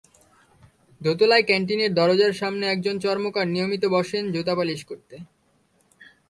[1.01, 5.15] দোতলায় ক্যানটিনের দরজার সামনে একজন চর্মকার নিয়মিত বসেন জুতা পালিশ করতে।